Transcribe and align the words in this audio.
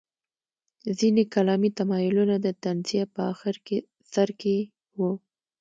ځینې 0.99 1.23
کلامي 1.33 1.69
تمایلونه 1.79 2.35
د 2.45 2.47
تنزیه 2.63 3.05
په 3.13 3.21
اخر 3.33 3.53
سر 4.13 4.27
کې 4.41 4.57
وو. 4.97 5.11